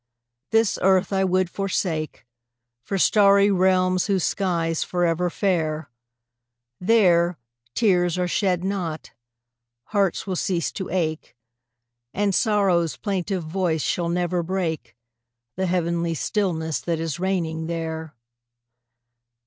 This 0.49 0.79
earth 0.81 1.13
I 1.13 1.23
would 1.23 1.47
forsake 1.47 2.25
For 2.81 2.97
starry 2.97 3.51
realms 3.51 4.07
whose 4.07 4.23
sky's 4.23 4.81
forever 4.83 5.29
fair; 5.29 5.91
There, 6.79 7.37
tears 7.75 8.17
are 8.17 8.27
shed 8.27 8.63
not, 8.63 9.11
hearts 9.89 10.25
will 10.25 10.35
cease 10.35 10.71
to 10.71 10.89
ache, 10.89 11.37
And 12.15 12.33
sorrow's 12.33 12.97
plaintive 12.97 13.43
voice 13.43 13.83
shall 13.83 14.09
never 14.09 14.41
break 14.41 14.95
The 15.55 15.67
heavenly 15.67 16.15
stillness 16.15 16.79
that 16.79 16.99
is 16.99 17.19
reigning 17.19 17.67
there. 17.67 18.15